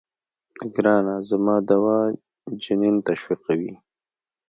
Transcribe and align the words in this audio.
ګرانه 0.73 1.15
زما 1.29 1.55
دوا 1.69 1.97
جنين 2.63 2.95
تشويقوي. 3.07 3.73